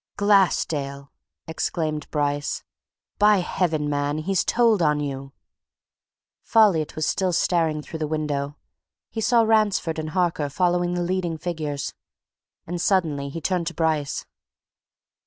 [0.17, 1.11] "Glassdale!"
[1.45, 2.63] exclaimed Bryce.
[3.19, 4.17] "By heaven, man!
[4.17, 5.31] he's told on you!"
[6.41, 8.57] Folliot was still staring through the window.
[9.11, 11.93] He saw Ransford and Harker following the leading figures.
[12.65, 14.25] And suddenly he turned to Bryce.